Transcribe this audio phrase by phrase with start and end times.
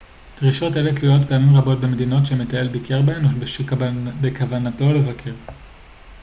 [0.41, 3.31] דרישות אלה תלויות פעמים רבות במדינות שהמטייל ביקר בהן או
[4.19, 5.33] שבכוונתו לבקר